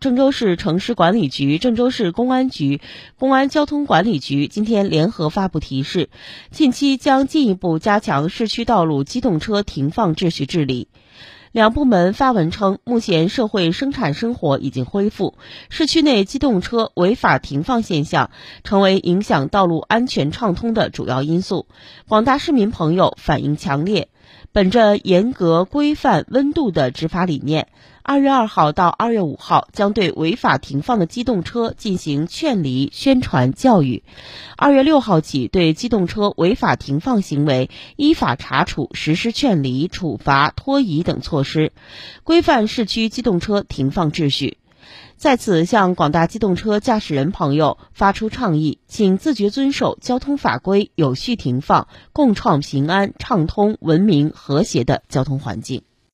[0.00, 2.80] 郑州市城市管理局、郑州市公安局、
[3.18, 6.08] 公安交通管理局今天联合发布提示，
[6.52, 10.86] 近期将进一步加强市区道路机动车停放秩序治理。
[11.50, 15.34] 两部门发文称，目前社会生产生活已经恢复，
[15.68, 18.30] 市区内机动车违法停放现象
[18.62, 21.66] 成为影响道路安全畅通的主要因素，
[22.06, 24.10] 广大市民朋友反映强烈。
[24.52, 27.68] 本着严格规范温度的执法理念，
[28.02, 34.02] 二月二号到二月五号将对违法停放的机动车进行劝离、宣传教育。
[34.56, 41.72] 二月六号起，对机动车违法停放行为依法查处，实施劝离、处罚、拖移等措施，
[42.24, 44.56] 规范市区机动车停放秩序。
[45.16, 55.82] 在此向广大机动车驾驶人朋友发出倡议，请自觉遵守交通法规，有序停放，共创平安、畅通、文明、和谐的交通环境。